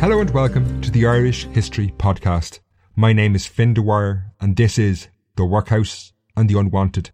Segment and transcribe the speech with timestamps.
[0.00, 2.60] Hello and welcome to the Irish History Podcast.
[2.94, 7.10] My name is Fin Dwyer and this is The Workhouse and the Unwanted.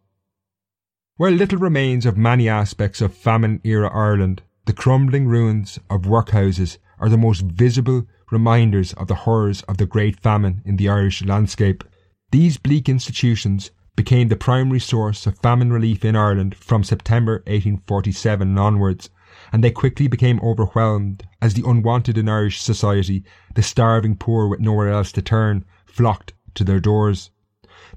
[1.16, 6.76] While little remains of many aspects of famine era Ireland, the crumbling ruins of workhouses
[6.98, 11.24] are the most visible reminders of the horrors of the Great Famine in the Irish
[11.24, 11.84] landscape.
[12.32, 18.58] These bleak institutions became the primary source of famine relief in Ireland from September 1847
[18.58, 19.08] onwards,
[19.54, 23.22] and they quickly became overwhelmed as the unwanted in Irish society,
[23.54, 27.30] the starving poor with nowhere else to turn, flocked to their doors.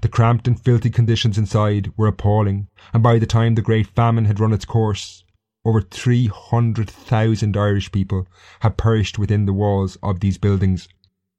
[0.02, 4.26] The cramped and filthy conditions inside were appalling, and by the time the Great Famine
[4.26, 5.24] had run its course,
[5.66, 8.28] over 300,000 Irish people
[8.60, 10.88] had perished within the walls of these buildings.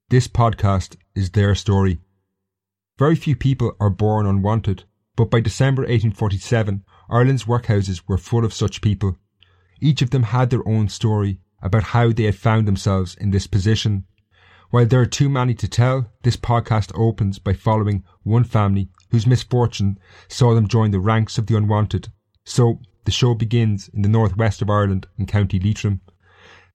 [0.09, 2.01] This podcast is their story.
[2.99, 4.83] Very few people are born unwanted,
[5.15, 9.17] but by December 1847, Ireland's workhouses were full of such people.
[9.81, 13.47] Each of them had their own story about how they had found themselves in this
[13.47, 14.05] position.
[14.71, 19.27] While there are too many to tell, this podcast opens by following one family whose
[19.27, 22.09] misfortune saw them join the ranks of the unwanted.
[22.45, 26.01] So the show begins in the northwest of Ireland in County Leitrim.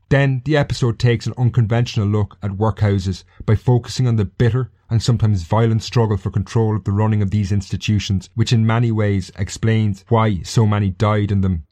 [0.09, 5.01] Then the episode takes an unconventional look at workhouses by focusing on the bitter and
[5.01, 9.31] sometimes violent struggle for control of the running of these institutions, which in many ways
[9.37, 11.65] explains why so many died in them.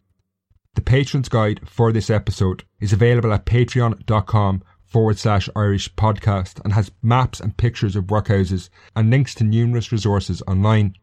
[0.74, 6.74] The patron's guide for this episode is available at patreon.com forward slash Irish podcast and
[6.74, 10.96] has maps and pictures of workhouses and links to numerous resources online.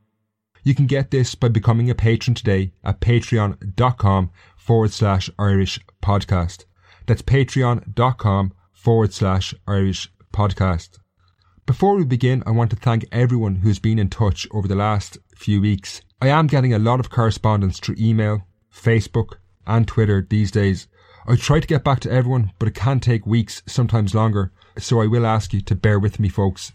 [0.62, 6.64] You can get this by becoming a patron today at patreon.com forward slash Irish podcast.
[7.06, 10.98] That's patreon.com forward slash Irish podcast.
[11.66, 15.18] Before we begin, I want to thank everyone who's been in touch over the last
[15.36, 16.00] few weeks.
[16.22, 19.34] I am getting a lot of correspondence through email, Facebook,
[19.68, 20.88] and Twitter these days.
[21.26, 25.00] I try to get back to everyone, but it can take weeks, sometimes longer, so
[25.00, 26.72] I will ask you to bear with me, folks.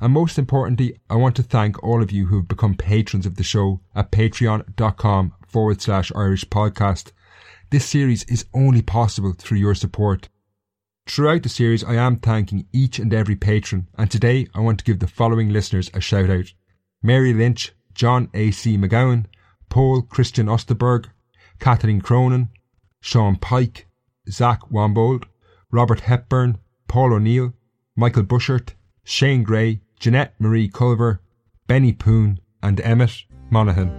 [0.00, 3.36] And most importantly, I want to thank all of you who have become patrons of
[3.36, 7.12] the show at patreon.com forward slash Irish podcast.
[7.70, 10.28] This series is only possible through your support.
[11.06, 14.84] Throughout the series, I am thanking each and every patron, and today I want to
[14.84, 16.52] give the following listeners a shout out.
[17.02, 18.76] Mary Lynch, John A.C.
[18.76, 19.26] McGowan,
[19.68, 21.06] Paul Christian Osterberg,
[21.58, 22.50] Kathleen Cronin,
[23.00, 23.86] Sean Pike,
[24.28, 25.24] Zach Wambold,
[25.70, 27.54] Robert Hepburn, Paul O'Neill,
[27.96, 31.20] Michael Bushert, Shane Gray, Jeanette Marie Culver,
[31.66, 33.92] Benny Poon, and Emmett Monaghan.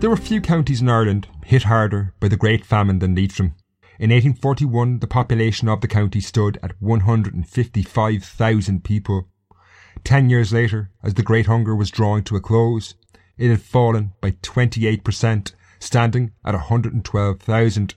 [0.00, 3.54] There were few counties in Ireland hit harder by the Great Famine than Leitrim.
[3.98, 9.28] In 1841, the population of the county stood at 155,000 people.
[10.04, 12.94] Ten years later, as the Great Hunger was drawing to a close,
[13.36, 17.94] it had fallen by 28%, standing at 112,000.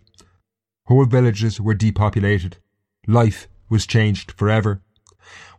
[0.85, 2.57] Whole villages were depopulated.
[3.07, 4.81] Life was changed forever.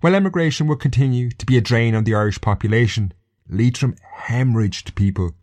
[0.00, 3.12] While emigration would continue to be a drain on the Irish population,
[3.48, 3.96] Leitrim
[4.26, 5.34] hemorrhaged people.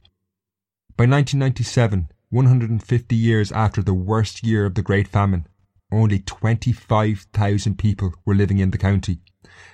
[0.98, 5.48] By 1997, 150 years after the worst year of the Great Famine,
[5.92, 9.20] only 25,000 people were living in the county,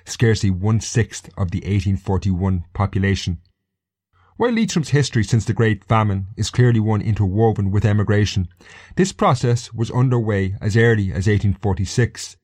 [0.06, 3.40] scarcely one sixth of the 1841 population.
[4.38, 8.48] While Leitrim's history since the Great Famine is clearly one interwoven with emigration,
[8.96, 12.38] this process was underway as early as 1846.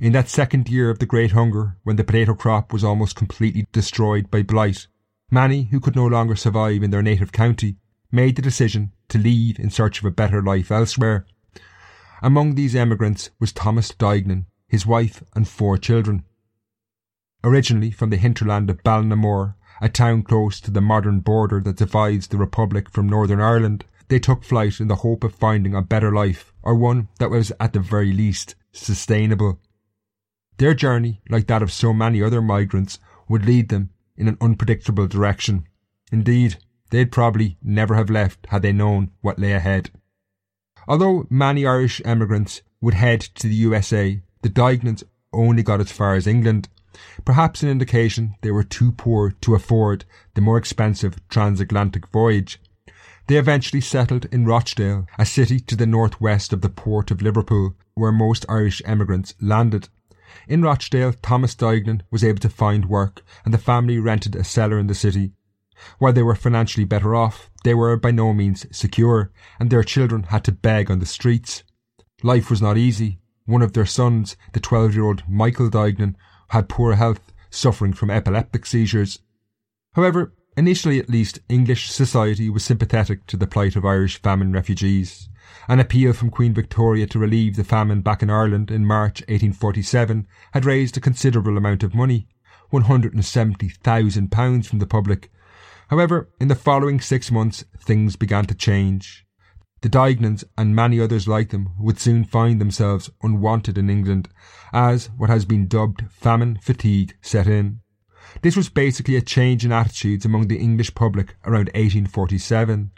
[0.00, 3.66] In that second year of the Great Hunger, when the potato crop was almost completely
[3.72, 4.86] destroyed by blight,
[5.30, 7.76] many who could no longer survive in their native county
[8.10, 11.26] made the decision to leave in search of a better life elsewhere.
[12.22, 16.24] Among these emigrants was Thomas Duignan, his wife and four children.
[17.44, 22.28] Originally from the hinterland of Ballinamore, a town close to the modern border that divides
[22.28, 26.12] the Republic from Northern Ireland, they took flight in the hope of finding a better
[26.12, 29.60] life, or one that was at the very least sustainable.
[30.58, 32.98] Their journey, like that of so many other migrants,
[33.28, 35.66] would lead them in an unpredictable direction.
[36.10, 36.56] Indeed,
[36.90, 39.90] they'd probably never have left had they known what lay ahead.
[40.88, 45.02] Although many Irish emigrants would head to the USA, the Duignans
[45.32, 46.68] only got as far as England,
[47.24, 50.04] perhaps an indication they were too poor to afford
[50.34, 52.60] the more expensive transatlantic voyage.
[53.26, 57.74] They eventually settled in Rochdale, a city to the northwest of the port of Liverpool,
[57.94, 59.88] where most Irish emigrants landed.
[60.46, 64.78] In Rochdale, Thomas Duignan was able to find work, and the family rented a cellar
[64.78, 65.32] in the city.
[65.98, 70.22] While they were financially better off, they were by no means secure, and their children
[70.22, 71.64] had to beg on the streets.
[72.22, 73.18] Life was not easy.
[73.44, 76.14] One of their sons, the twelve-year-old Michael Duignan,
[76.50, 79.18] had poor health, suffering from epileptic seizures.
[79.94, 85.28] However, initially at least, English society was sympathetic to the plight of Irish famine refugees.
[85.66, 90.24] An appeal from Queen Victoria to relieve the famine back in Ireland in March 1847
[90.52, 92.28] had raised a considerable amount of money,
[92.72, 95.32] £170,000 from the public.
[95.88, 99.24] However, in the following six months, things began to change.
[99.82, 104.28] The Duignans and many others like them would soon find themselves unwanted in England
[104.72, 107.80] as what has been dubbed famine fatigue set in.
[108.42, 112.90] This was basically a change in attitudes among the English public around 1847.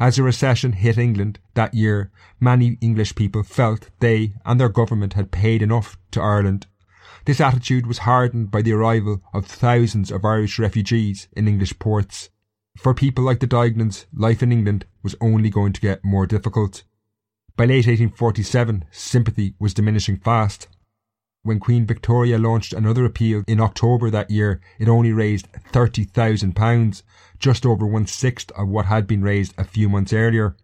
[0.00, 2.10] As a recession hit England that year,
[2.40, 6.66] many English people felt they and their government had paid enough to Ireland.
[7.26, 12.28] This attitude was hardened by the arrival of thousands of Irish refugees in English ports.
[12.76, 16.84] For people like the Duignans, life in England was only going to get more difficult.
[17.56, 20.68] By late 1847, sympathy was diminishing fast.
[21.42, 27.02] When Queen Victoria launched another appeal in October that year, it only raised £30,000,
[27.38, 30.56] just over one sixth of what had been raised a few months earlier.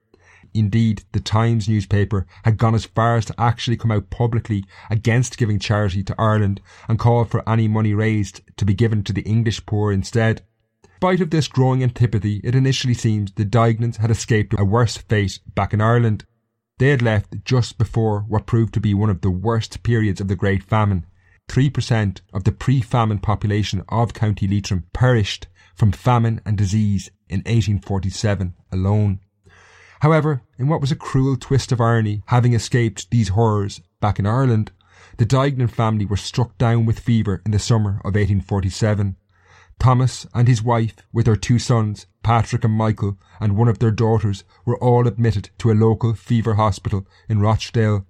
[0.55, 5.39] Indeed, the Times newspaper had gone as far as to actually come out publicly against
[5.39, 9.23] giving charity to Ireland and called for any money raised to be given to the
[9.23, 10.43] English poor instead
[11.01, 15.41] spite of this growing antipathy, it initially seemed the Duignans had escaped a worse fate
[15.55, 16.27] back in Ireland.
[16.79, 20.29] They had left just before what proved to be one of the worst periods of
[20.29, 21.07] the Great Famine.
[21.49, 28.53] 3% of the pre-famine population of County Leitrim perished from famine and disease in 1847
[28.71, 29.21] alone.
[30.01, 34.27] However, in what was a cruel twist of irony, having escaped these horrors back in
[34.27, 34.73] Ireland,
[35.19, 39.17] the Duignan family were struck down with fever in the summer of 1847.
[39.79, 43.91] Thomas and his wife, with their two sons, Patrick and Michael, and one of their
[43.91, 48.07] daughters, were all admitted to a local fever hospital in Rochdale.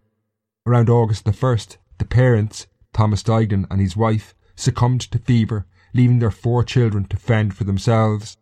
[0.66, 6.18] Around August the 1st, the parents, Thomas Duignan and his wife, succumbed to fever, leaving
[6.20, 8.36] their four children to fend for themselves.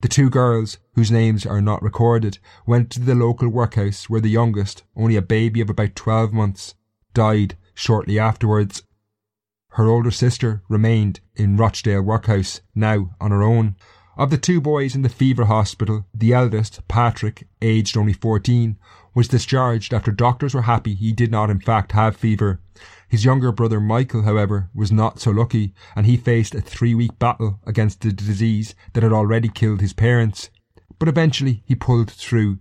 [0.00, 4.28] The two girls, whose names are not recorded, went to the local workhouse where the
[4.28, 6.74] youngest, only a baby of about twelve months,
[7.14, 8.82] died shortly afterwards.
[9.70, 13.76] Her older sister remained in Rochdale Workhouse, now on her own.
[14.18, 18.76] Of the two boys in the fever hospital, the eldest, Patrick, aged only 14,
[19.14, 22.60] was discharged after doctors were happy he did not in fact have fever.
[23.08, 27.60] His younger brother Michael, however, was not so lucky, and he faced a three-week battle
[27.64, 30.50] against the disease that had already killed his parents.
[30.98, 32.58] But eventually he pulled through.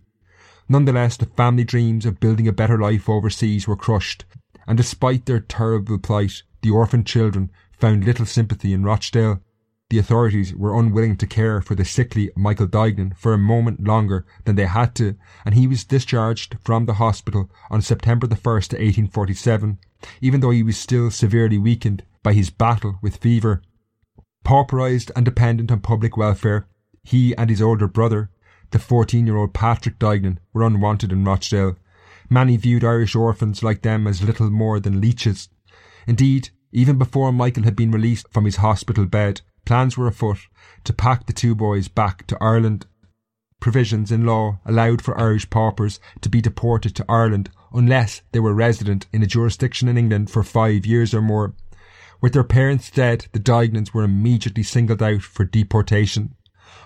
[0.70, 4.26] Nonetheless, the family dreams of building a better life overseas were crushed,
[4.68, 9.42] and despite their terrible plight, the orphan children found little sympathy in Rochdale.
[9.92, 14.26] The authorities were unwilling to care for the sickly Michael Duignan for a moment longer
[14.44, 15.16] than they had to,
[15.46, 19.78] and he was discharged from the hospital on September the 1st, 1847,
[20.22, 23.62] even though he was still severely weakened by his battle with fever.
[24.44, 26.68] Pauperized and dependent on public welfare,
[27.04, 28.32] he and his older brother,
[28.72, 31.76] the 14-year-old Patrick Duignan, were unwanted in Rochdale.
[32.28, 35.50] Many viewed Irish orphans like them as little more than leeches.
[36.08, 40.40] Indeed, even before Michael had been released from his hospital bed, plans were afoot
[40.84, 42.86] to pack the two boys back to Ireland.
[43.60, 48.54] Provisions in law allowed for Irish paupers to be deported to Ireland unless they were
[48.54, 51.54] resident in a jurisdiction in England for five years or more.
[52.22, 56.36] With their parents dead, the Duignans were immediately singled out for deportation.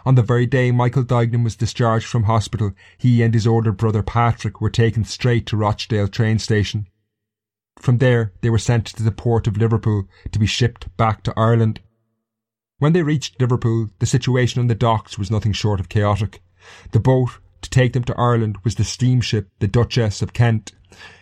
[0.05, 4.01] On the very day Michael Duignan was discharged from hospital, he and his older brother
[4.01, 6.87] Patrick were taken straight to Rochdale train station.
[7.77, 11.33] From there, they were sent to the port of Liverpool to be shipped back to
[11.37, 11.79] Ireland.
[12.79, 16.41] When they reached Liverpool, the situation on the docks was nothing short of chaotic.
[16.91, 20.71] The boat to take them to Ireland was the steamship the Duchess of Kent.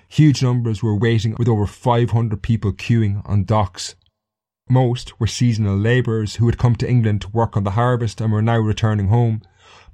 [0.07, 3.95] Huge numbers were waiting with over 500 people queuing on docks.
[4.69, 8.31] Most were seasonal labourers who had come to England to work on the harvest and
[8.31, 9.41] were now returning home,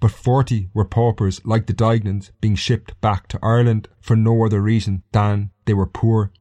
[0.02, 4.62] but 40 were paupers like the Duignans being shipped back to Ireland for no other
[4.62, 6.34] reason than they were poor.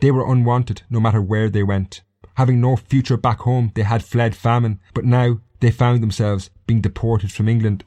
[0.00, 2.02] They were unwanted no matter where they went.
[2.34, 6.80] Having no future back home, they had fled famine, but now they found themselves being
[6.80, 7.84] deported from England.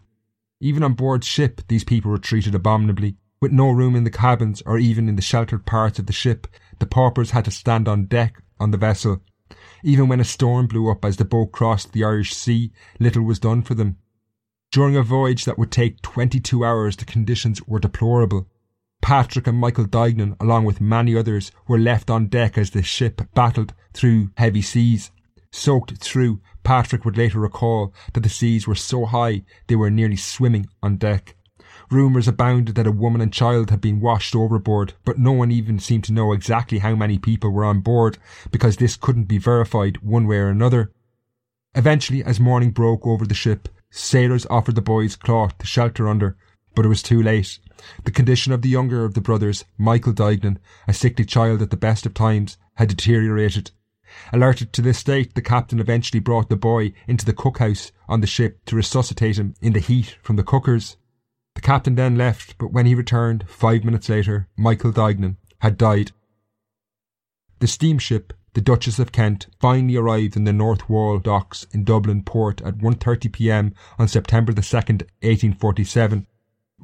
[0.60, 3.18] Even on board ship, these people were treated abominably.
[3.42, 6.48] With no room in the cabins or even in the sheltered parts of the ship,
[6.80, 9.22] the paupers had to stand on deck on the vessel
[9.84, 13.40] even when a storm blew up as the boat crossed the Irish Sea, little was
[13.40, 13.98] done for them.
[14.72, 18.48] During a voyage that would take 22 hours, the conditions were deplorable.
[19.04, 23.22] Patrick and Michael Duignan, along with many others, were left on deck as the ship
[23.34, 25.12] battled through heavy seas.
[25.52, 30.16] Soaked through, Patrick would later recall that the seas were so high they were nearly
[30.16, 31.36] swimming on deck.
[31.92, 35.80] Rumours abounded that a woman and child had been washed overboard, but no one even
[35.80, 38.18] seemed to know exactly how many people were on board
[38.52, 40.94] because this couldn't be verified one way or another.
[41.76, 46.38] Eventually, as morning broke over the ship, sailors offered the boys cloth to shelter under,
[46.74, 47.60] but it was too late.
[48.04, 51.78] The condition of the younger of the brothers, Michael Duignan, a sickly child at the
[51.78, 53.72] best of times, had deteriorated.
[54.32, 58.28] Alerted to this state, the captain eventually brought the boy into the cookhouse on the
[58.28, 60.98] ship to resuscitate him in the heat from the cookers.
[61.56, 66.12] The captain then left, but when he returned, five minutes later, Michael Duignan had died.
[67.60, 72.24] The steamship, the Duchess of Kent, finally arrived in the North Wall docks in Dublin
[72.24, 76.28] port at 1.30pm on September the 2nd, 1847.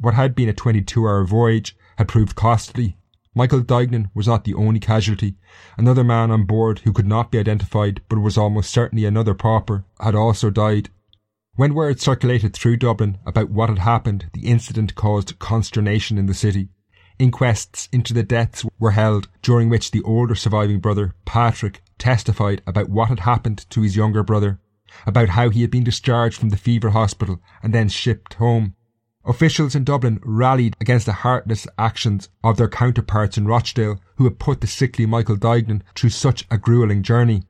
[0.01, 2.97] What had been a 22-hour voyage had proved costly.
[3.35, 5.35] Michael Duignan was not the only casualty.
[5.77, 9.83] Another man on board who could not be identified but was almost certainly another pauper
[9.99, 10.89] had also died.
[11.55, 16.33] When word circulated through Dublin about what had happened, the incident caused consternation in the
[16.33, 16.69] city.
[17.19, 22.89] Inquests into the deaths were held, during which the older surviving brother, Patrick, testified about
[22.89, 24.61] what had happened to his younger brother,
[25.05, 28.75] about how he had been discharged from the fever hospital and then shipped home.
[29.29, 34.39] Officials in Dublin rallied against the heartless actions of their counterparts in Rochdale who had
[34.39, 37.43] put the sickly Michael Duignan through such a gruelling journey.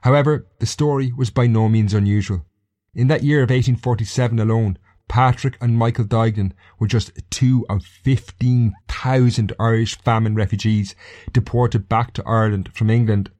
[0.00, 2.46] However, the story was by no means unusual.
[2.94, 9.52] In that year of 1847 alone, Patrick and Michael Duignan were just two of 15,000
[9.60, 10.94] Irish famine refugees
[11.30, 13.30] deported back to Ireland from England.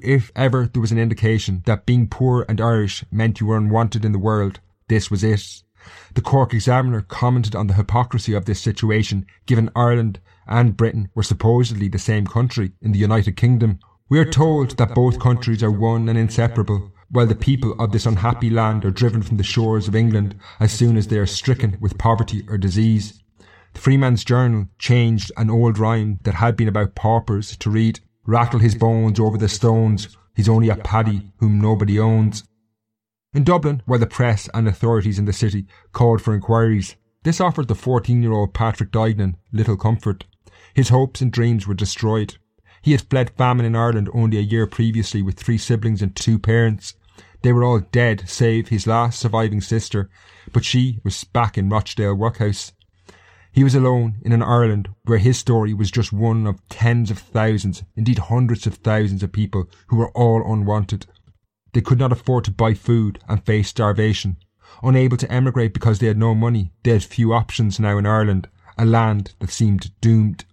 [0.00, 4.02] If ever there was an indication that being poor and Irish meant you were unwanted
[4.02, 5.63] in the world, this was it.
[6.14, 11.22] The Cork Examiner commented on the hypocrisy of this situation given Ireland and Britain were
[11.22, 13.78] supposedly the same country in the United Kingdom.
[14.08, 18.06] We are told that both countries are one and inseparable, while the people of this
[18.06, 21.78] unhappy land are driven from the shores of England as soon as they are stricken
[21.80, 23.22] with poverty or disease.
[23.72, 28.60] The Freeman's Journal changed an old rhyme that had been about paupers to read, Rattle
[28.60, 32.44] his bones over the stones, he's only a paddy whom nobody owns.
[33.34, 37.66] In Dublin, where the press and authorities in the city called for inquiries, this offered
[37.66, 40.24] the 14 year old Patrick Duignan little comfort.
[40.72, 42.36] His hopes and dreams were destroyed.
[42.80, 46.38] He had fled famine in Ireland only a year previously with three siblings and two
[46.38, 46.94] parents.
[47.42, 50.08] They were all dead, save his last surviving sister,
[50.52, 52.70] but she was back in Rochdale workhouse.
[53.50, 57.18] He was alone in an Ireland where his story was just one of tens of
[57.18, 61.06] thousands, indeed hundreds of thousands of people who were all unwanted.
[61.74, 64.36] They could not afford to buy food and faced starvation.
[64.82, 68.48] Unable to emigrate because they had no money, they had few options now in Ireland,
[68.78, 70.44] a land that seemed doomed.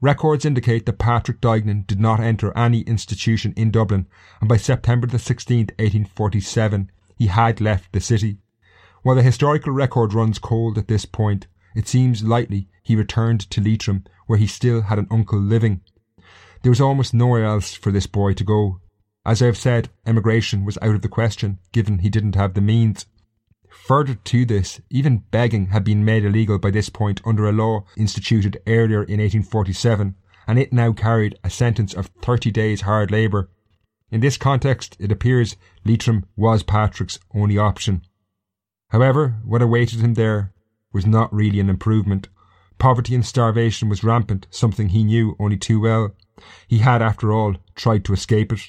[0.00, 4.08] Records indicate that Patrick Duignan did not enter any institution in Dublin,
[4.40, 8.38] and by September the 16th, 1847, he had left the city.
[9.02, 13.60] While the historical record runs cold at this point, it seems likely he returned to
[13.60, 15.82] Leitrim, where he still had an uncle living.
[16.62, 18.80] There was almost nowhere else for this boy to go.
[19.24, 22.62] As I have said, emigration was out of the question, given he didn't have the
[22.62, 23.06] means.
[23.68, 27.84] Further to this, even begging had been made illegal by this point under a law
[27.96, 30.14] instituted earlier in 1847,
[30.46, 33.50] and it now carried a sentence of 30 days hard labour.
[34.10, 38.02] In this context, it appears Leitrim was Patrick's only option.
[38.88, 40.52] However, what awaited him there
[40.92, 42.28] was not really an improvement.
[42.78, 46.16] Poverty and starvation was rampant, something he knew only too well.
[46.66, 48.60] He had, after all, tried to escape it.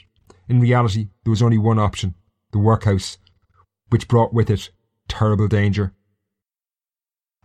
[0.51, 2.13] In reality, there was only one option
[2.51, 3.17] the workhouse,
[3.87, 4.69] which brought with it
[5.07, 5.93] terrible danger.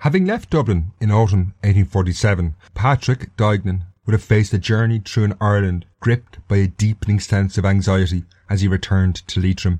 [0.01, 5.37] Having left Dublin in autumn 1847, Patrick Duignan would have faced a journey through an
[5.41, 9.79] Ireland gripped by a deepening sense of anxiety as he returned to Leitrim.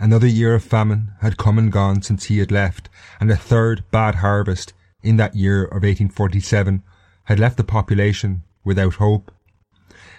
[0.00, 2.88] Another year of famine had come and gone since he had left,
[3.20, 4.72] and a third bad harvest
[5.04, 6.82] in that year of 1847
[7.26, 9.30] had left the population without hope.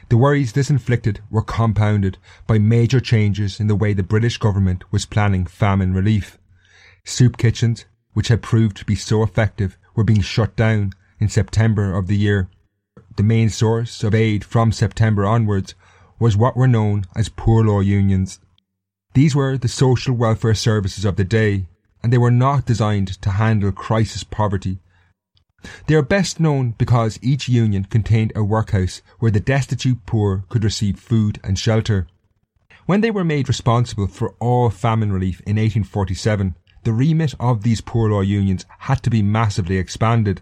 [0.09, 4.85] The worries this inflicted were compounded by major changes in the way the British government
[4.89, 6.37] was planning famine relief.
[7.03, 11.93] Soup kitchens, which had proved to be so effective, were being shut down in September
[11.93, 12.49] of the year.
[13.17, 15.75] The main source of aid from September onwards
[16.19, 18.39] was what were known as poor law unions.
[19.13, 21.67] These were the social welfare services of the day,
[22.01, 24.79] and they were not designed to handle crisis poverty.
[25.87, 30.63] They are best known because each union contained a workhouse where the destitute poor could
[30.63, 32.07] receive food and shelter.
[32.85, 37.81] When they were made responsible for all famine relief in 1847, the remit of these
[37.81, 40.41] poor law unions had to be massively expanded.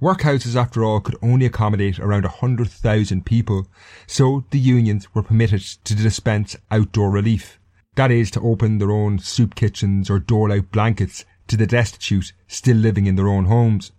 [0.00, 3.66] Workhouses, after all, could only accommodate around 100,000 people,
[4.06, 7.58] so the unions were permitted to dispense outdoor relief.
[7.96, 12.32] That is, to open their own soup kitchens or dole out blankets to the destitute
[12.48, 13.92] still living in their own homes.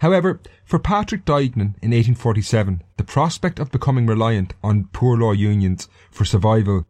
[0.00, 5.88] However, for Patrick Duignan in 1847, the prospect of becoming reliant on poor law unions
[6.10, 6.86] for survival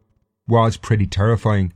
[0.46, 1.72] was pretty terrifying.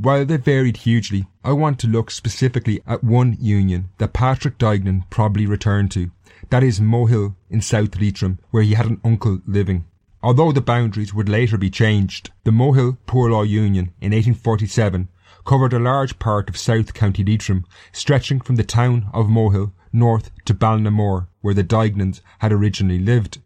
[0.00, 5.04] While they varied hugely, I want to look specifically at one union that Patrick Duignan
[5.10, 6.10] probably returned to.
[6.50, 9.86] That is Mohill in South Leitrim, where he had an uncle living.
[10.22, 15.08] Although the boundaries would later be changed, the Mohill Poor Law Union in 1847
[15.44, 20.30] covered a large part of South County Leitrim, stretching from the town of Mohill north
[20.44, 23.38] to Ballinamore, where the Duignans had originally lived.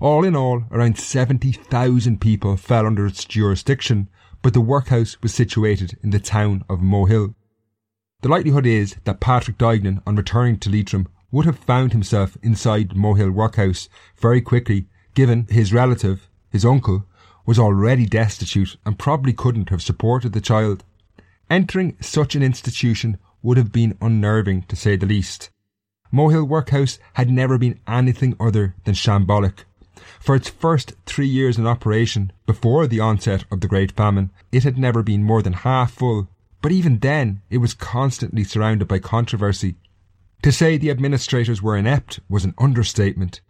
[0.00, 4.08] All in all, around 70,000 people fell under its jurisdiction,
[4.42, 7.34] but the workhouse was situated in the town of Mohill.
[8.20, 12.90] The likelihood is that Patrick Duignan, on returning to Leitrim, would have found himself inside
[12.90, 17.04] Mohill Workhouse very quickly given his relative, his uncle,
[17.44, 20.84] was already destitute and probably couldn't have supported the child.
[21.50, 25.50] Entering such an institution would have been unnerving to say the least.
[26.12, 29.64] Mohill Workhouse had never been anything other than shambolic.
[30.20, 34.64] For its first three years in operation, before the onset of the Great Famine, it
[34.64, 36.28] had never been more than half full,
[36.62, 39.76] but even then it was constantly surrounded by controversy.
[40.42, 43.40] To say the administrators were inept was an understatement.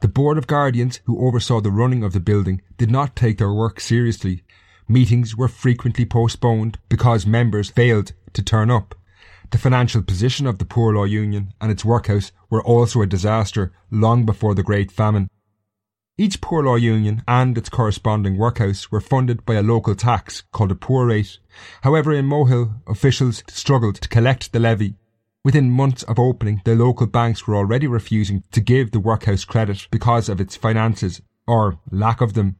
[0.00, 3.52] The Board of Guardians, who oversaw the running of the building, did not take their
[3.52, 4.44] work seriously.
[4.88, 8.94] Meetings were frequently postponed because members failed to turn up.
[9.50, 13.72] The financial position of the Poor Law Union and its workhouse were also a disaster
[13.90, 15.28] long before the Great Famine.
[16.16, 20.70] Each Poor Law Union and its corresponding workhouse were funded by a local tax called
[20.70, 21.38] a poor rate.
[21.82, 24.96] However, in Mohill, officials struggled to collect the levy
[25.42, 29.88] Within months of opening, the local banks were already refusing to give the workhouse credit
[29.90, 32.56] because of its finances, or lack of them.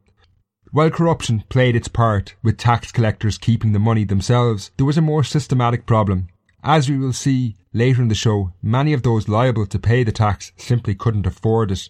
[0.71, 5.01] While corruption played its part, with tax collectors keeping the money themselves, there was a
[5.01, 6.29] more systematic problem.
[6.63, 10.11] As we will see later in the show, many of those liable to pay the
[10.11, 11.89] tax simply couldn't afford it.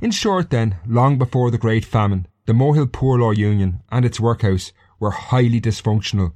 [0.00, 4.20] In short then, long before the Great Famine, the Mohill Poor Law Union and its
[4.20, 6.34] workhouse were highly dysfunctional.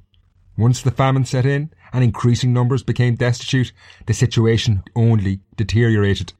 [0.57, 3.71] Once the famine set in, and increasing numbers became destitute,
[4.05, 6.33] the situation only deteriorated.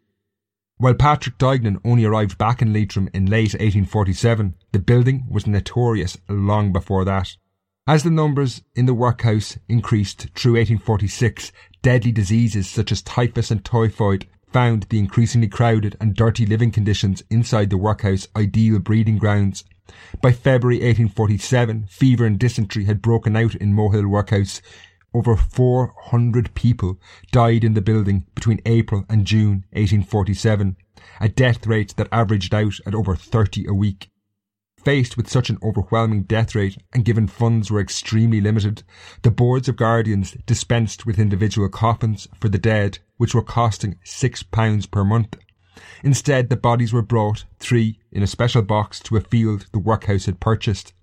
[0.78, 6.18] While Patrick Duignan only arrived back in Leitrim in late 1847, the building was notorious
[6.28, 7.36] long before that.
[7.90, 13.64] As the numbers in the workhouse increased through 1846, deadly diseases such as typhus and
[13.64, 19.64] typhoid found the increasingly crowded and dirty living conditions inside the workhouse ideal breeding grounds.
[20.22, 24.62] By February 1847, fever and dysentery had broken out in Mohill Workhouse,
[25.14, 27.00] over 400 people
[27.32, 30.76] died in the building between April and June 1847,
[31.22, 34.10] a death rate that averaged out at over 30 a week.
[34.88, 38.84] Faced with such an overwhelming death rate and given funds were extremely limited,
[39.22, 44.90] the boards of guardians dispensed with individual coffins for the dead, which were costing £6
[44.90, 45.36] per month.
[46.06, 50.26] Instead, the bodies were brought, three, in a special box to a field the workhouse
[50.26, 50.94] had purchased.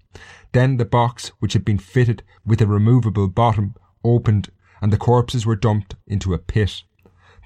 [0.52, 4.48] Then the box, which had been fitted with a removable bottom, opened
[4.80, 6.84] and the corpses were dumped into a pit.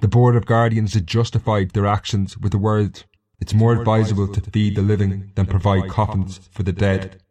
[0.03, 3.07] The Board of Guardians had justified their actions with the words,
[3.41, 7.23] It's more advisable to feed the living than provide coffins for the dead.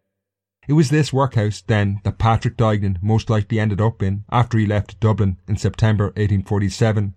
[0.68, 4.66] It was this workhouse, then, that Patrick Duignan most likely ended up in after he
[4.66, 7.14] left Dublin in September 1847.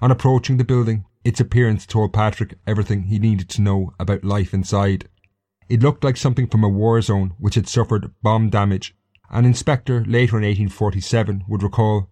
[0.00, 4.54] On approaching the building, its appearance told Patrick everything he needed to know about life
[4.54, 5.08] inside.
[5.68, 8.94] It looked like something from a war zone which had suffered bomb damage
[9.30, 12.08] An inspector later in 1847 would recall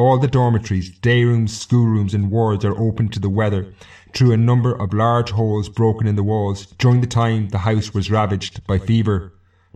[0.00, 3.74] all the dormitories, day rooms, schoolrooms, and wards are open to the weather
[4.14, 7.92] through a number of large holes broken in the walls during the time the house
[7.92, 9.32] was ravaged by fever.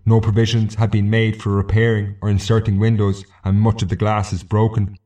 [0.07, 4.33] No provisions had been made for repairing or inserting windows, and much of the glass
[4.33, 4.97] is broken.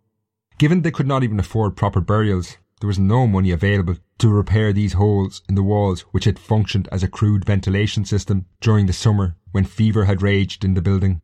[0.56, 4.72] Given they could not even afford proper burials, there was no money available to repair
[4.72, 8.92] these holes in the walls which had functioned as a crude ventilation system during the
[8.92, 11.22] summer when fever had raged in the building.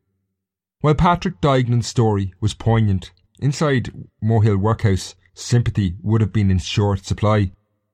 [0.81, 3.91] While Patrick Duignan's story was poignant, inside
[4.23, 7.51] Mohill Workhouse, sympathy would have been in short supply.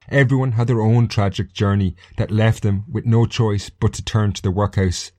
[0.09, 4.33] Everyone had their own tragic journey that left them with no choice but to turn
[4.33, 5.11] to the workhouse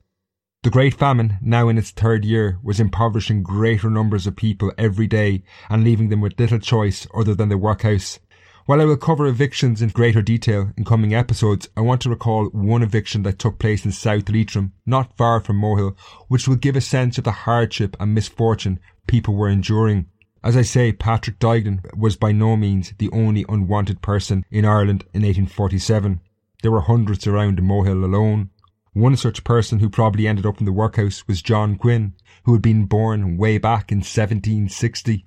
[0.63, 5.07] the Great Famine, now in its third year, was impoverishing greater numbers of people every
[5.07, 8.19] day and leaving them with little choice other than the workhouse.
[8.65, 12.45] While I will cover evictions in greater detail in coming episodes, I want to recall
[12.45, 15.97] one eviction that took place in South Leitrim, not far from Mohill,
[16.29, 20.05] which will give a sense of the hardship and misfortune people were enduring.
[20.43, 25.03] As I say, Patrick Duignan was by no means the only unwanted person in Ireland
[25.13, 26.19] in 1847.
[26.61, 28.49] There were hundreds around Mohill alone.
[28.91, 32.61] One such person who probably ended up in the workhouse was John Quinn, who had
[32.61, 35.25] been born way back in 1760.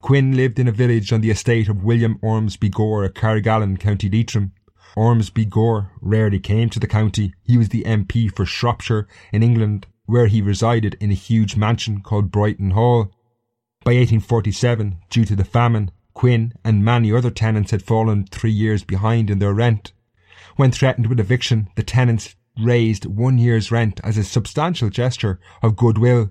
[0.00, 4.08] Quinn lived in a village on the estate of William Ormsby Gore at Carrigallen, County
[4.08, 4.52] Leitrim.
[4.96, 7.34] Ormsby Gore rarely came to the county.
[7.42, 12.02] He was the MP for Shropshire in England, where he resided in a huge mansion
[12.02, 13.10] called Brogyntyn Hall.
[13.84, 18.82] By 1847, due to the famine, Quinn and many other tenants had fallen three years
[18.82, 19.92] behind in their rent.
[20.56, 25.76] When threatened with eviction, the tenants raised one year's rent as a substantial gesture of
[25.76, 26.30] goodwill.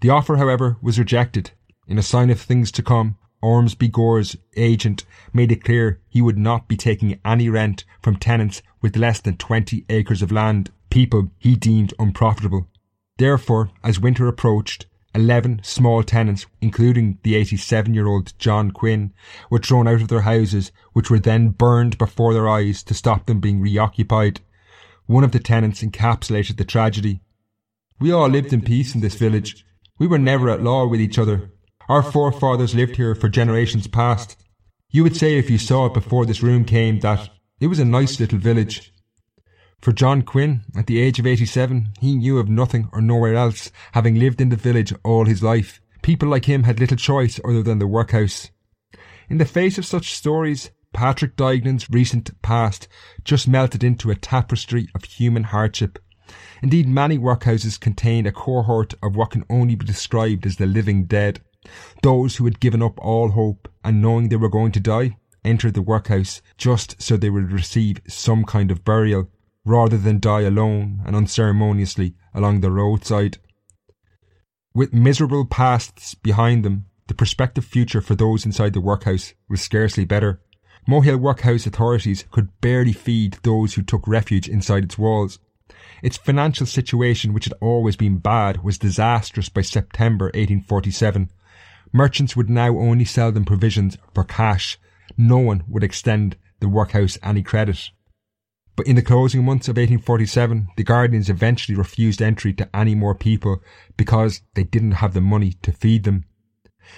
[0.00, 1.52] The offer, however, was rejected.
[1.86, 6.38] In a sign of things to come, Ormsby Gore's agent made it clear he would
[6.38, 11.30] not be taking any rent from tenants with less than 20 acres of land, people
[11.38, 12.66] he deemed unprofitable.
[13.18, 19.12] Therefore, as winter approached, 11 small tenants, including the 87 year old John Quinn,
[19.50, 23.26] were thrown out of their houses, which were then burned before their eyes to stop
[23.26, 24.40] them being reoccupied.
[25.06, 27.20] One of the tenants encapsulated the tragedy.
[28.00, 29.64] We all lived in peace in this village.
[29.98, 31.50] We were never at law with each other.
[31.88, 34.36] Our forefathers lived here for generations past.
[34.90, 37.84] You would say if you saw it before this room came that it was a
[37.84, 38.93] nice little village.
[39.84, 43.70] For John Quinn, at the age of 87, he knew of nothing or nowhere else,
[43.92, 45.78] having lived in the village all his life.
[46.00, 48.50] People like him had little choice other than the workhouse.
[49.28, 52.88] In the face of such stories, Patrick Duignan's recent past
[53.24, 55.98] just melted into a tapestry of human hardship.
[56.62, 61.04] Indeed, many workhouses contained a cohort of what can only be described as the living
[61.04, 61.42] dead.
[62.02, 65.74] Those who had given up all hope and knowing they were going to die entered
[65.74, 69.28] the workhouse just so they would receive some kind of burial
[69.64, 73.38] rather than die alone and unceremoniously along the roadside.
[74.74, 80.04] With miserable pasts behind them, the prospective future for those inside the workhouse was scarcely
[80.04, 80.40] better.
[80.88, 85.38] Mohill Workhouse authorities could barely feed those who took refuge inside its walls.
[86.02, 91.30] Its financial situation, which had always been bad, was disastrous by September 1847.
[91.92, 94.78] Merchants would now only sell them provisions for cash.
[95.16, 97.90] No one would extend the workhouse any credit.
[98.76, 103.14] But in the closing months of 1847, the Guardians eventually refused entry to any more
[103.14, 103.62] people
[103.96, 106.24] because they didn't have the money to feed them.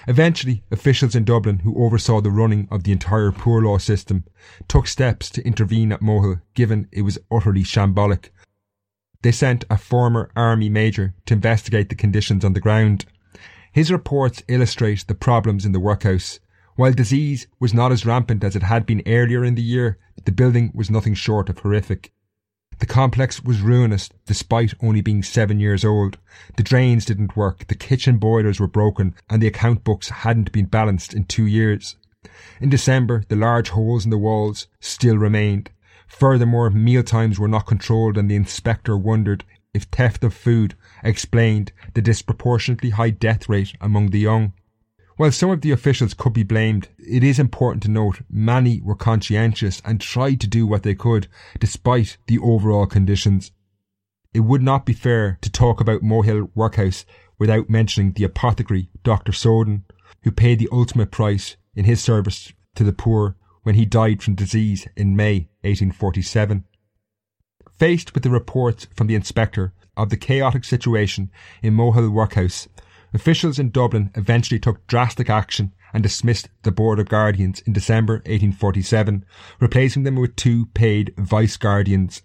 [0.09, 4.25] Eventually, officials in Dublin who oversaw the running of the entire poor law system
[4.69, 8.31] took steps to intervene at Mohill, given it was utterly shambolic.
[9.23, 13.07] They sent a former army major to investigate the conditions on the ground.
[13.73, 16.41] His reports illustrate the problems in the workhouse.
[16.77, 20.33] While disease was not as rampant as it had been earlier in the year, the
[20.33, 22.13] building was nothing short of horrific.
[22.79, 26.19] The complex was ruinous despite only being seven years old.
[26.59, 30.67] The drains didn't work, the kitchen boilers were broken, and the account books hadn't been
[30.67, 31.97] balanced in two years.
[32.61, 35.71] In December, the large holes in the walls still remained.
[36.07, 41.73] Furthermore, meal times were not controlled and the inspector wondered if theft of food explained
[41.95, 44.53] the disproportionately high death rate among the young.
[45.17, 48.95] While some of the officials could be blamed, it is important to note many were
[48.95, 51.27] conscientious and tried to do what they could
[51.59, 53.51] despite the overall conditions.
[54.35, 57.07] It would not be fair to talk about Mohill Workhouse
[57.39, 59.33] without mentioning the apothecary Dr.
[59.33, 59.85] Soden,
[60.25, 64.35] who paid the ultimate price in his service to the poor when he died from
[64.35, 66.65] disease in May 1847.
[67.79, 71.31] Faced with the reports from the inspector of the chaotic situation
[71.63, 72.69] in Mohill Workhouse,
[73.17, 78.17] Officials in Dublin eventually took drastic action and dismissed the Board of Guardians in December
[78.27, 79.25] 1847,
[79.59, 82.21] replacing them with two paid vice guardians.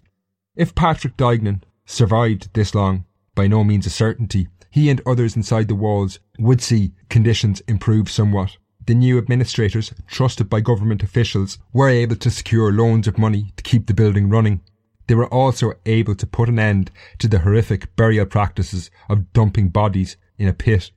[0.54, 5.68] If Patrick Duignan survived this long, by no means a certainty, he and others inside
[5.68, 8.58] the walls would see conditions improve somewhat.
[8.84, 13.62] The new administrators, trusted by government officials, were able to secure loans of money to
[13.62, 14.60] keep the building running.
[15.06, 19.70] They were also able to put an end to the horrific burial practices of dumping
[19.70, 20.90] bodies in a pit.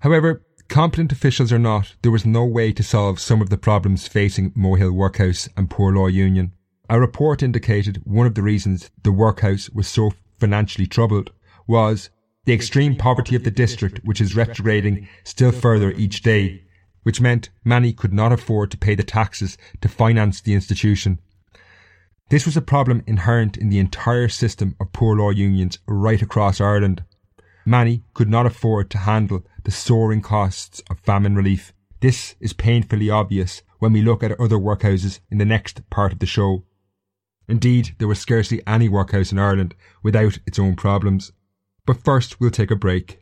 [0.00, 4.06] However, competent officials or not, there was no way to solve some of the problems
[4.06, 6.52] facing Mohill Workhouse and Poor Law Union.
[6.90, 11.32] A report indicated one of the reasons the workhouse was so financially troubled
[11.66, 12.10] was
[12.44, 16.64] the extreme poverty of the district, which is retrograding still further each day,
[17.02, 21.18] which meant many could not afford to pay the taxes to finance the institution.
[22.28, 26.60] This was a problem inherent in the entire system of poor law unions right across
[26.60, 27.02] Ireland.
[27.66, 31.72] Many could not afford to handle the soaring costs of famine relief.
[32.00, 36.18] This is painfully obvious when we look at other workhouses in the next part of
[36.18, 36.64] the show.
[37.48, 41.32] Indeed, there was scarcely any workhouse in Ireland without its own problems.
[41.86, 43.20] But first, we'll take a break.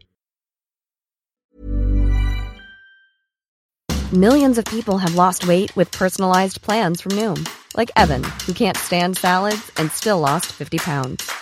[4.13, 8.77] Millions of people have lost weight with personalized plans from Noom, like Evan, who can't
[8.77, 11.42] stand salads and still lost 50 pounds.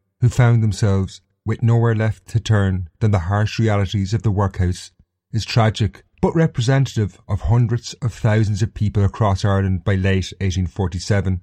[0.21, 4.91] who found themselves with nowhere left to turn than the harsh realities of the workhouse,
[5.33, 11.41] is tragic but representative of hundreds of thousands of people across Ireland by late 1847.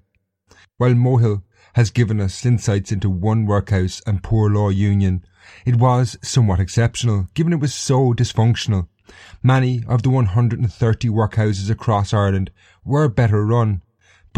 [0.76, 1.42] While Mohill
[1.74, 5.24] has given us insights into one workhouse and poor law union,
[5.66, 8.86] it was somewhat exceptional, given it was so dysfunctional.
[9.42, 12.52] Many of the 130 workhouses across Ireland
[12.84, 13.82] were better run,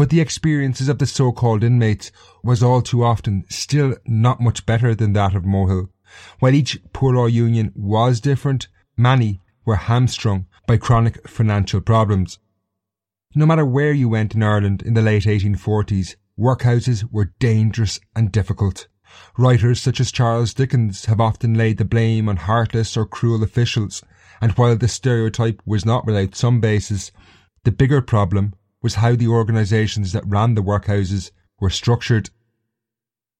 [0.01, 2.11] but the experiences of the so-called inmates
[2.43, 5.89] was all too often still not much better than that of Mohill.
[6.39, 12.39] While each poor law union was different, many were hamstrung by chronic financial problems.
[13.35, 18.31] No matter where you went in Ireland in the late 1840s, workhouses were dangerous and
[18.31, 18.87] difficult.
[19.37, 24.01] Writers such as Charles Dickens have often laid the blame on heartless or cruel officials,
[24.41, 27.11] and while this stereotype was not without some basis,
[27.65, 32.29] the bigger problem was how the organisations that ran the workhouses were structured.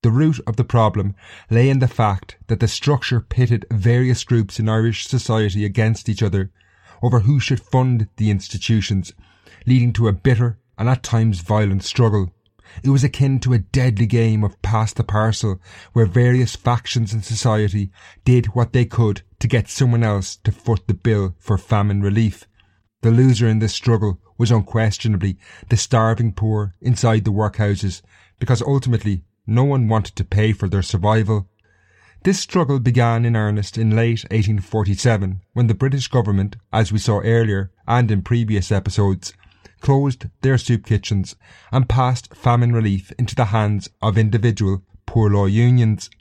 [0.04, 1.16] The root of the problem
[1.50, 6.24] lay in the fact that the structure pitted various groups in Irish society against each
[6.24, 6.52] other
[7.04, 9.14] over who should fund the institutions,
[9.66, 12.32] leading to a bitter and at times violent struggle.
[12.84, 15.60] It was akin to a deadly game of pass the parcel
[15.94, 17.92] where various factions in society
[18.24, 22.48] did what they could to get someone else to foot the bill for famine relief.
[23.02, 25.38] The loser in this struggle was unquestionably
[25.70, 28.02] the starving poor inside the workhouses
[28.40, 31.50] because ultimately no one wanted to pay for their survival.
[32.24, 37.20] This struggle began in earnest in late 1847 when the British government, as we saw
[37.22, 39.34] earlier and in previous episodes,
[39.80, 41.36] closed their soup kitchens
[41.72, 46.12] and passed famine relief into the hands of individual poor law unions.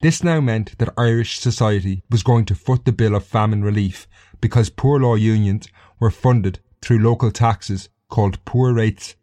[0.00, 4.06] This now meant that Irish society was going to foot the bill of famine relief
[4.40, 5.66] because poor law unions
[5.98, 9.16] were funded through local taxes called poor rates.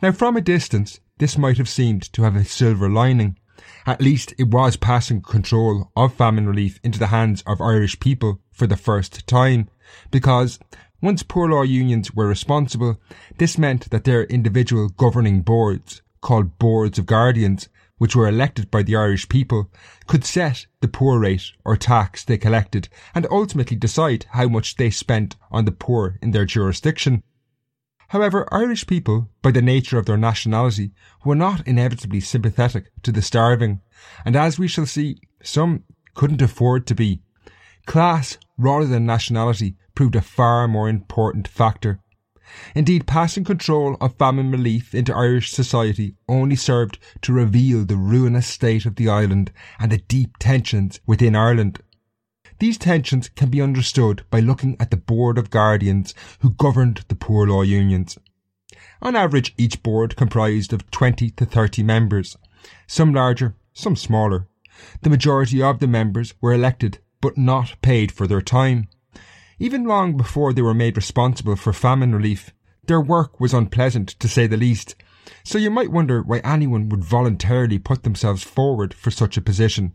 [0.00, 3.36] Now from a distance, this might have seemed to have a silver lining.
[3.84, 8.40] At least it was passing control of famine relief into the hands of Irish people
[8.52, 9.68] for the first time,
[10.12, 10.60] because
[11.02, 13.00] once poor law unions were responsible,
[13.38, 18.82] this meant that their individual governing boards, called Boards of Guardians, which were elected by
[18.82, 19.70] the Irish people,
[20.06, 24.90] could set the poor rate or tax they collected and ultimately decide how much they
[24.90, 27.22] spent on the poor in their jurisdiction.
[28.08, 30.92] However, Irish people, by the nature of their nationality,
[31.24, 33.80] were not inevitably sympathetic to the starving,
[34.24, 35.82] and as we shall see, some
[36.14, 37.22] couldn't afford to be.
[37.84, 42.00] Class, rather than nationality, proved a far more important factor.
[42.74, 48.46] Indeed, passing control of famine relief into Irish society only served to reveal the ruinous
[48.46, 51.80] state of the island and the deep tensions within Ireland.
[52.58, 57.16] These tensions can be understood by looking at the Board of Guardians who governed the
[57.16, 58.16] poor law unions.
[59.02, 62.36] On average, each board comprised of 20 to 30 members,
[62.86, 64.48] some larger, some smaller.
[65.02, 68.88] The majority of the members were elected but not paid for their time.
[69.58, 72.52] Even long before they were made responsible for famine relief,
[72.86, 74.94] their work was unpleasant to say the least,
[75.44, 79.94] so you might wonder why anyone would voluntarily put themselves forward for such a position.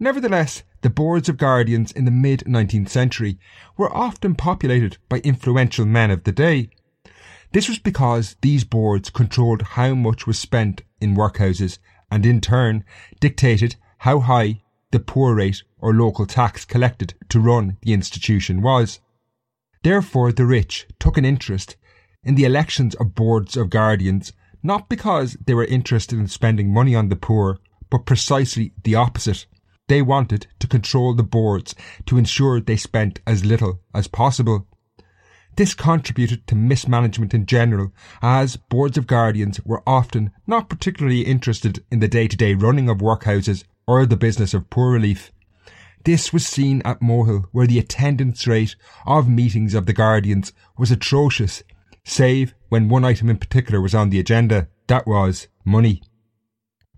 [0.00, 3.38] Nevertheless, the boards of guardians in the mid 19th century
[3.76, 6.70] were often populated by influential men of the day.
[7.52, 11.78] This was because these boards controlled how much was spent in workhouses
[12.10, 12.84] and in turn
[13.20, 18.98] dictated how high the poor rate or local tax collected to run the institution was.
[19.84, 21.76] Therefore, the rich took an interest
[22.24, 24.32] in the elections of boards of guardians
[24.64, 29.46] not because they were interested in spending money on the poor, but precisely the opposite.
[29.86, 31.72] They wanted to control the boards
[32.06, 34.66] to ensure they spent as little as possible.
[35.54, 41.84] This contributed to mismanagement in general, as boards of guardians were often not particularly interested
[41.92, 45.30] in the day-to-day running of workhouses or the business of poor relief.
[46.06, 48.76] This was seen at Mohill, where the attendance rate
[49.08, 51.64] of meetings of the Guardians was atrocious,
[52.04, 54.68] save when one item in particular was on the agenda.
[54.86, 56.04] That was money.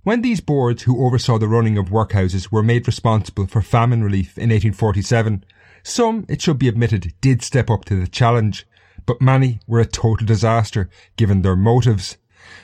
[0.03, 4.37] When these boards who oversaw the running of workhouses were made responsible for famine relief
[4.37, 5.43] in 1847,
[5.83, 8.67] some, it should be admitted, did step up to the challenge,
[9.07, 12.19] but many were a total disaster given their motives.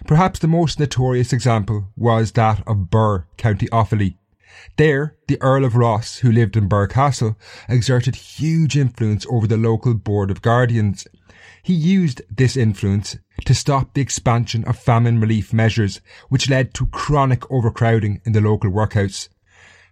[0.06, 4.18] Perhaps the most notorious example was that of Birr, County Offaly.
[4.76, 7.36] There, the Earl of Rosse, who lived in Birr Castle,
[7.68, 11.06] exerted huge influence over the local Board of Guardians.
[11.62, 16.86] He used this influence to stop the expansion of famine relief measures, which led to
[16.86, 19.28] chronic overcrowding in the local workhouse.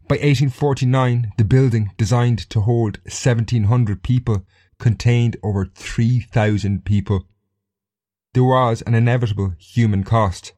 [0.09, 4.45] By 1849, the building, designed to hold 1700 people,
[4.79, 7.27] contained over 3,000 people.
[8.35, 10.53] There was an inevitable human cost.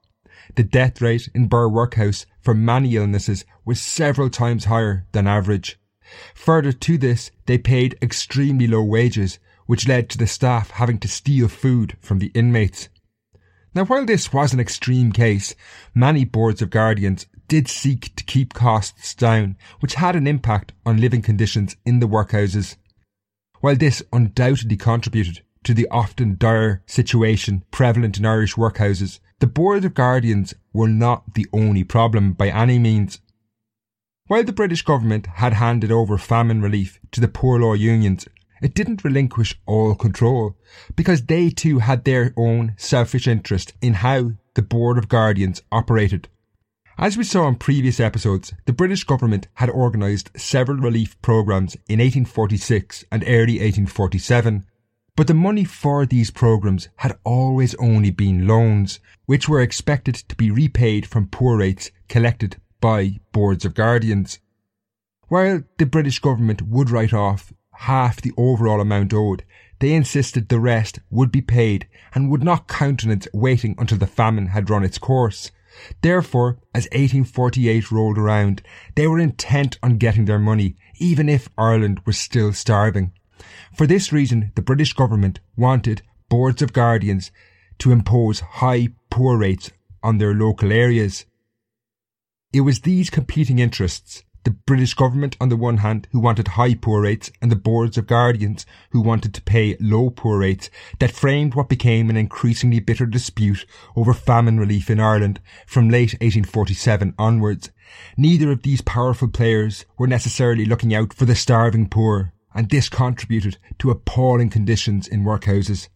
[0.54, 5.78] The death rate in Birr Workhouse for many illnesses was several times higher than average.
[6.34, 11.08] Further to this, they paid extremely low wages, which led to the staff having to
[11.08, 12.88] steal food from the inmates.
[13.74, 15.54] Now, while this was an extreme case,
[15.94, 21.00] many boards of guardians did seek to keep costs down, which had an impact on
[21.00, 22.76] living conditions in the workhouses.
[23.60, 29.84] While this undoubtedly contributed to the often dire situation prevalent in Irish workhouses, the Board
[29.84, 33.20] of Guardians were not the only problem by any means.
[34.26, 38.26] While the British government had handed over famine relief to the poor law unions,
[38.62, 40.56] it didn't relinquish all control
[40.96, 46.28] because they too had their own selfish interest in how the Board of Guardians operated.
[46.96, 51.98] As we saw in previous episodes, the British government had organised several relief programmes in
[51.98, 54.64] 1846 and early 1847,
[55.16, 60.34] but the money for these programmes had always only been loans, which were expected to
[60.34, 64.40] be repaid from poor rates collected by boards of guardians.
[65.28, 69.44] While the British government would write off half the overall amount owed,
[69.78, 74.48] they insisted the rest would be paid and would not countenance waiting until the famine
[74.48, 75.50] had run its course.
[76.02, 78.62] Therefore, as 1848 rolled around,
[78.94, 83.12] they were intent on getting their money, even if Ireland was still starving.
[83.76, 87.30] For this reason, the British government wanted boards of guardians
[87.78, 89.70] to impose high poor rates
[90.02, 91.24] on their local areas.
[92.52, 96.74] It was these competing interests the British government on the one hand who wanted high
[96.74, 100.68] poor rates and the boards of guardians who wanted to pay low poor rates
[100.98, 103.64] that framed what became an increasingly bitter dispute
[103.96, 107.70] over famine relief in Ireland from late 1847 onwards.
[108.18, 112.88] Neither of these powerful players were necessarily looking out for the starving poor and this
[112.88, 115.88] contributed to appalling conditions in workhouses.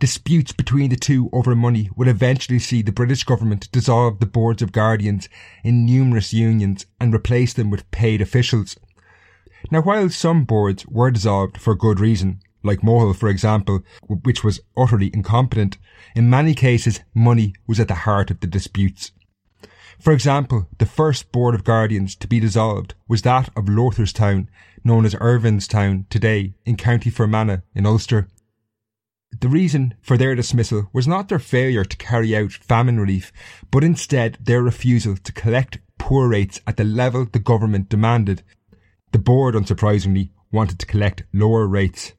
[0.00, 4.60] Disputes between the two over money would eventually see the British government dissolve the boards
[4.60, 5.28] of guardians
[5.62, 8.76] in numerous unions and replace them with paid officials.
[9.70, 14.60] Now, while some boards were dissolved for good reason, like Mohill, for example, which was
[14.76, 15.78] utterly incompetent,
[16.16, 19.12] in many cases money was at the heart of the disputes.
[20.00, 24.48] For example, the first Board of Guardians to be dissolved was that of Lowtherstown,
[24.82, 28.28] known as Irvinestown today, in County Fermanagh in Ulster.
[29.40, 33.32] The reason for their dismissal was not their failure to carry out famine relief,
[33.70, 38.42] but instead their refusal to collect poor rates at the level the government demanded.
[39.12, 42.12] The board, unsurprisingly, wanted to collect lower rates.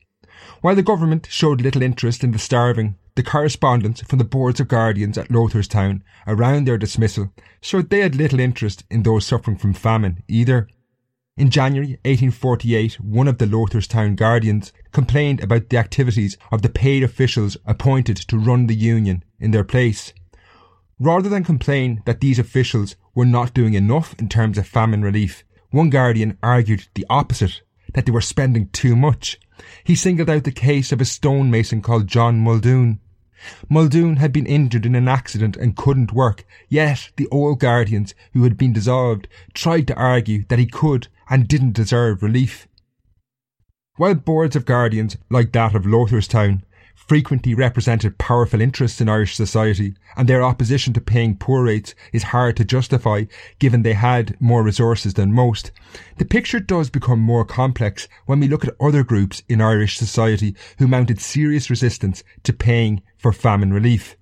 [0.61, 4.67] While the government showed little interest in the starving, the correspondence from the boards of
[4.67, 9.73] guardians at Lowtherstown around their dismissal showed they had little interest in those suffering from
[9.73, 10.67] famine either.
[11.37, 17.03] In January 1848, one of the Lowtherstown Guardians complained about the activities of the paid
[17.03, 20.13] officials appointed to run the union in their place.
[20.97, 25.43] Rather than complain that these officials were not doing enough in terms of famine relief,
[25.71, 27.61] one Guardian argued the opposite,
[27.93, 29.37] that they were spending too much.
[29.83, 32.99] He singled out the case of a stonemason called John Muldoon.
[33.67, 38.43] Muldoon had been injured in an accident and couldn't work, yet the old Guardians, who
[38.43, 42.67] had been dissolved, tried to argue that he could and didn't deserve relief.
[43.97, 46.63] While boards of Guardians, like that of Lowtherstown,
[47.07, 52.23] frequently represented powerful interests in Irish society, and their opposition to paying poor rates is
[52.23, 53.25] hard to justify
[53.59, 55.71] given they had more resources than most.
[56.17, 60.55] The picture does become more complex when we look at other groups in Irish society
[60.79, 64.15] who mounted serious resistance to paying for famine relief.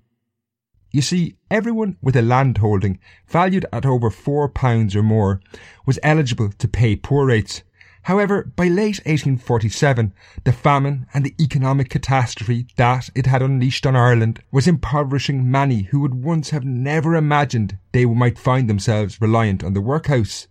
[0.90, 5.40] You see, everyone with a land holding valued at over £4 or more
[5.86, 7.64] was eligible to pay poor rates.
[8.04, 10.12] However, by late 1847,
[10.44, 15.84] the famine and the economic catastrophe that it had unleashed on Ireland was impoverishing many
[15.84, 20.48] who would once have never imagined they might find themselves reliant on the workhouse.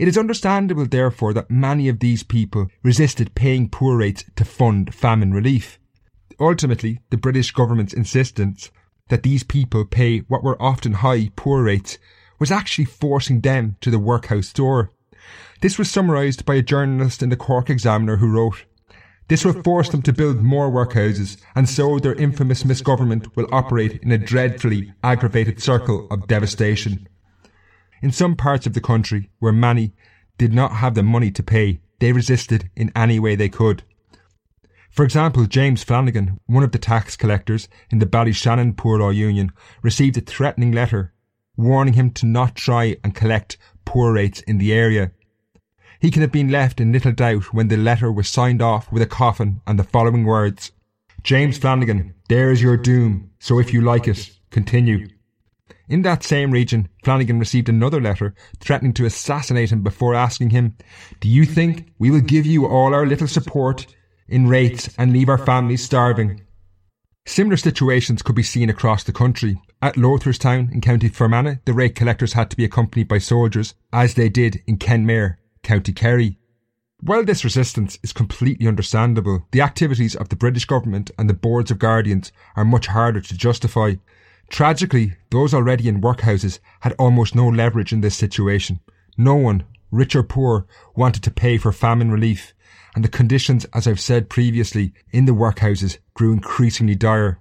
[0.00, 4.92] It is understandable, therefore, that many of these people resisted paying poor rates to fund
[4.92, 5.78] famine relief.
[6.40, 8.72] Ultimately, the British government's insistence
[9.10, 11.98] that these people pay what were often high poor rates
[12.40, 14.90] was actually forcing them to the workhouse door.
[15.60, 18.64] This was summarised by a journalist in the Cork Examiner who wrote,
[19.28, 24.02] This will force them to build more workhouses, and so their infamous misgovernment will operate
[24.02, 27.08] in a dreadfully aggravated circle of devastation.
[28.02, 29.94] In some parts of the country, where many
[30.36, 33.82] did not have the money to pay, they resisted in any way they could.
[34.90, 39.50] For example, James Flanagan, one of the tax collectors in the Ballyshannon Poor Law Union,
[39.82, 41.14] received a threatening letter
[41.56, 45.12] warning him to not try and collect poor rates in the area
[46.04, 49.00] he can have been left in little doubt when the letter was signed off with
[49.00, 50.70] a coffin and the following words
[51.22, 55.08] James Flanagan, there is your doom, so if you like it, continue.
[55.88, 60.76] In that same region, Flanagan received another letter threatening to assassinate him before asking him,
[61.20, 63.86] Do you think we will give you all our little support
[64.28, 66.42] in rates and leave our families starving?
[67.24, 69.58] Similar situations could be seen across the country.
[69.84, 74.14] At Lowtherstown in County Fermanagh, the rate collectors had to be accompanied by soldiers, as
[74.14, 76.38] they did in Kenmare County Kerry.
[77.00, 81.70] While this resistance is completely understandable, the activities of the British government and the boards
[81.70, 83.96] of guardians are much harder to justify.
[84.48, 88.80] Tragically, those already in workhouses had almost no leverage in this situation.
[89.18, 90.66] No one, rich or poor,
[90.96, 92.54] wanted to pay for famine relief,
[92.94, 97.38] and the conditions, as I've said previously, in the workhouses grew increasingly dire.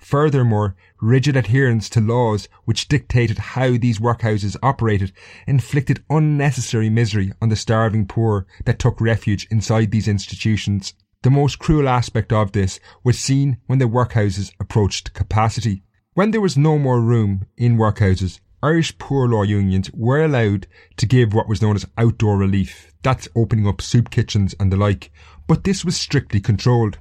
[0.00, 5.12] Furthermore, rigid adherence to laws which dictated how these workhouses operated
[5.46, 10.94] inflicted unnecessary misery on the starving poor that took refuge inside these institutions.
[11.22, 15.82] The most cruel aspect of this was seen when the workhouses approached capacity.
[16.14, 21.06] When there was no more room in workhouses, Irish poor law unions were allowed to
[21.06, 22.90] give what was known as outdoor relief.
[23.02, 25.12] That's opening up soup kitchens and the like.
[25.46, 26.98] But this was strictly controlled.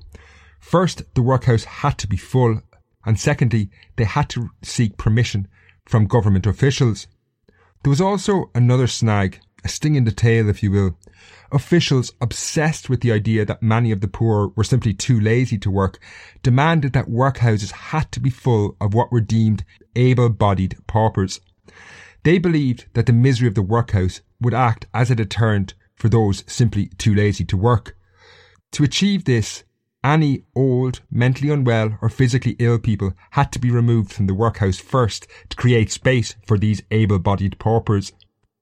[0.60, 2.62] First, the workhouse had to be full
[3.10, 5.48] and secondly, they had to seek permission
[5.84, 7.08] from government officials.
[7.82, 10.96] There was also another snag, a sting in the tail, if you will.
[11.52, 15.72] Officials, obsessed with the idea that many of the poor were simply too lazy to
[15.72, 15.98] work,
[16.44, 21.42] demanded that workhouses had to be full of what were deemed able-bodied paupers.
[22.22, 26.44] They believed that the misery of the workhouse would act as a deterrent for those
[26.46, 27.98] simply too lazy to work.
[28.74, 29.64] To achieve this,
[30.04, 34.78] any old, mentally unwell, or physically ill people had to be removed from the workhouse
[34.78, 38.14] first to create space for these able bodied paupers.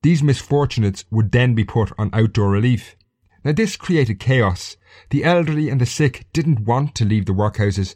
[0.01, 2.95] These misfortunates would then be put on outdoor relief.
[3.43, 4.77] Now, this created chaos.
[5.09, 7.95] The elderly and the sick didn't want to leave the workhouses.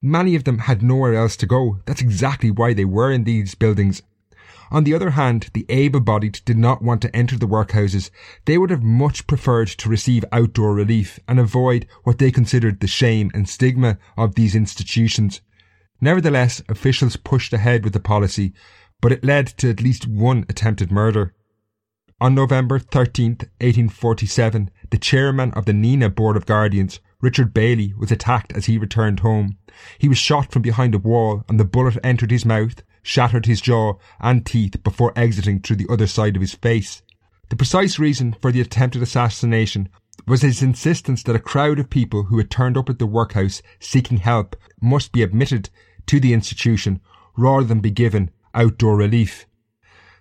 [0.00, 1.80] Many of them had nowhere else to go.
[1.86, 4.02] That's exactly why they were in these buildings
[4.72, 8.10] on the other hand, the able-bodied did not want to enter the workhouses.
[8.46, 12.86] They would have much preferred to receive outdoor relief and avoid what they considered the
[12.86, 15.42] shame and stigma of these institutions.
[16.00, 18.54] Nevertheless, officials pushed ahead with the policy,
[19.02, 21.34] but it led to at least one attempted murder.
[22.18, 28.10] On November 13, 1847, the chairman of the Nenagh Board of Guardians, Richard Bailey, was
[28.10, 29.58] attacked as he returned home.
[29.98, 33.60] He was shot from behind a wall and the bullet entered his mouth shattered his
[33.60, 37.02] jaw and teeth before exiting through the other side of his face.
[37.48, 39.88] The precise reason for the attempted assassination
[40.26, 43.60] was his insistence that a crowd of people who had turned up at the workhouse
[43.80, 45.68] seeking help must be admitted
[46.06, 47.00] to the institution
[47.36, 49.46] rather than be given outdoor relief.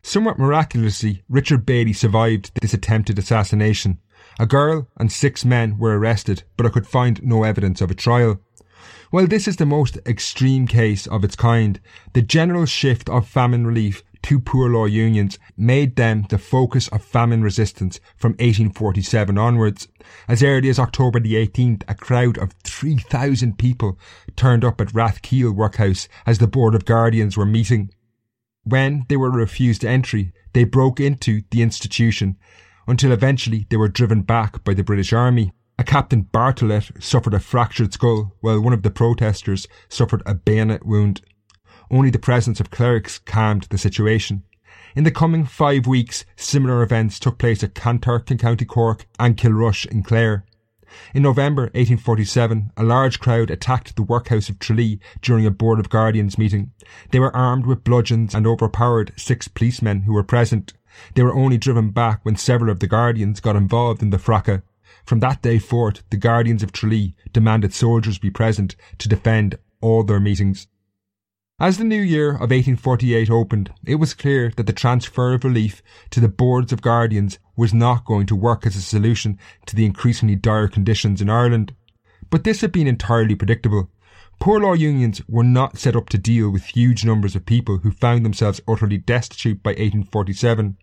[0.02, 4.00] Somewhat miraculously, Richard Bailey survived this attempted assassination.
[4.40, 7.96] A girl and six men were arrested, but I could find no evidence of a
[7.96, 8.40] trial.
[9.10, 11.80] While this is the most extreme case of its kind,
[12.14, 17.04] the general shift of famine relief to poor law unions made them the focus of
[17.04, 19.88] famine resistance from 1847 onwards.
[20.28, 23.98] As early as October the 18th, a crowd of 3,000 people
[24.36, 27.90] turned up at Rathkeale Workhouse as the Board of Guardians were meeting.
[28.64, 32.38] When they were refused entry, they broke into the institution
[32.88, 35.52] until eventually they were driven back by the British Army.
[35.82, 40.86] A Captain Bartlett suffered a fractured skull, while one of the protesters suffered a bayonet
[40.86, 41.22] wound.
[41.90, 44.44] Only the presence of clerics calmed the situation.
[44.96, 49.36] In the coming five weeks, similar events took place at Kanturk in County Cork and
[49.36, 50.46] Kilrush in Clare.
[51.16, 55.90] In November 1847, a large crowd attacked the workhouse of Tralee during a Board of
[55.90, 56.74] Guardians meeting.
[57.10, 60.74] They were armed with bludgeons and overpowered six policemen who were present.
[61.16, 64.62] They were only driven back when several of the Guardians got involved in the fracas.
[65.06, 70.04] From that day forth, the Guardians of Tralee demanded soldiers be present to defend all
[70.04, 70.68] their meetings.
[71.60, 75.84] As the new year of 1848 opened, it was clear that the transfer of relief
[76.10, 79.38] to the boards of guardians was not going to work as a solution
[79.68, 81.76] to the increasingly dire conditions in Ireland.
[82.32, 83.92] But this had been entirely predictable.
[84.40, 87.92] Poor law unions were not set up to deal with huge numbers of people who
[87.92, 90.78] found themselves utterly destitute by 1847.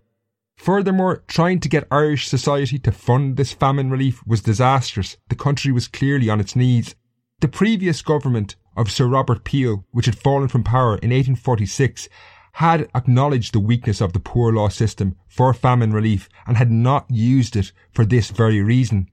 [0.58, 5.16] Furthermore, trying to get Irish society to fund this famine relief was disastrous.
[5.28, 6.96] The country was clearly on its knees.
[7.40, 12.08] The previous government of Sir Robert Peel, which had fallen from power in 1846,
[12.54, 17.06] had acknowledged the weakness of the poor law system for famine relief and had not
[17.08, 19.08] used it for this very reason.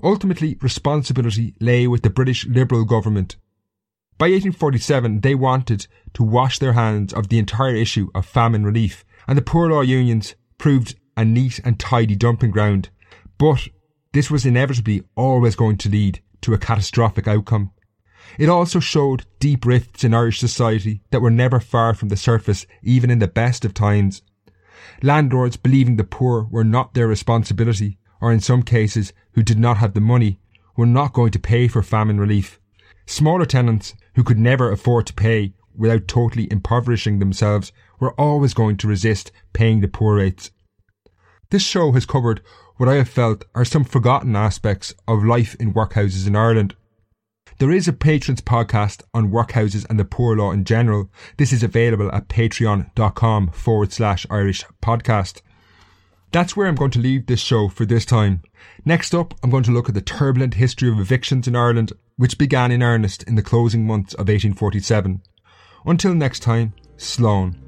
[0.00, 3.34] Ultimately, responsibility lay with the British Liberal government.
[4.16, 9.04] By 1847, they wanted to wash their hands of the entire issue of famine relief,
[9.26, 12.90] and the poor law unions proved a neat and tidy dumping ground.
[13.38, 13.68] But
[14.12, 17.72] this was inevitably always going to lead to a catastrophic outcome.
[18.38, 22.66] It also showed deep rifts in Irish society that were never far from the surface,
[22.82, 24.22] even in the best of times.
[25.02, 29.78] Landlords believing the poor were not their responsibility, or in some cases who did not
[29.78, 30.40] have the money,
[30.76, 32.60] were not going to pay for famine relief.
[33.06, 38.76] Smaller tenants who could never afford to pay without totally impoverishing themselves were always going
[38.78, 40.50] to resist paying the poor rates.
[41.50, 42.42] This show has covered
[42.76, 46.76] what I have felt are some forgotten aspects of life in workhouses in Ireland.
[47.58, 51.10] There is a Patreon podcast on workhouses and the poor law in general.
[51.38, 55.40] This is available at patreon.com forward slash Irish podcast.
[56.30, 58.42] That's where I'm going to leave this show for this time.
[58.84, 62.38] Next up, I'm going to look at the turbulent history of evictions in Ireland, which
[62.38, 65.22] began in earnest in the closing months of 1847.
[65.88, 67.67] Until next time, Slán.